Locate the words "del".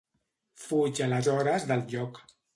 1.75-1.87